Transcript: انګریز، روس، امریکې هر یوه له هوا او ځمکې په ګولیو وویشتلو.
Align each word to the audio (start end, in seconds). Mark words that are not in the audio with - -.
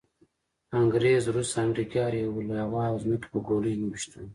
انګریز، 0.79 1.23
روس، 1.35 1.51
امریکې 1.65 1.97
هر 2.05 2.13
یوه 2.23 2.41
له 2.47 2.55
هوا 2.65 2.83
او 2.91 2.97
ځمکې 3.03 3.27
په 3.33 3.39
ګولیو 3.47 3.81
وویشتلو. 3.85 4.27